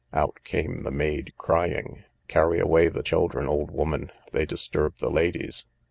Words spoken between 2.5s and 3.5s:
away the children,